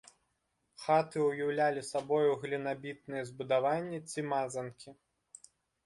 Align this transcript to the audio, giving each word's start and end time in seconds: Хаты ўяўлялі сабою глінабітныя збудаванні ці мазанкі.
Хаты 0.83 1.17
ўяўлялі 1.25 1.81
сабою 1.91 2.31
глінабітныя 2.47 3.23
збудаванні 3.31 4.05
ці 4.09 4.29
мазанкі. 4.35 4.89